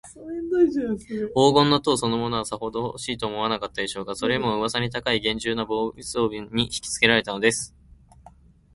[1.35, 7.75] 黄金の塔そのものは、さほどほしいとも思わなかったでしょうが、それよりも、うわさに高いげんじゅうな防備装置にひきつけられたのです。